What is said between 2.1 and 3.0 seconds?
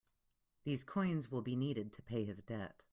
his debt.